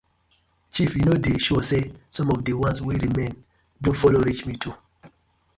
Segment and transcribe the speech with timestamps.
[0.73, 1.83] Chief yu no dey sure say
[2.15, 3.33] som of di ones wey remain
[3.83, 4.75] do follow reach me too.